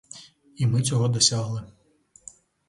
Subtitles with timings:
[0.55, 1.63] І ми цього досягли.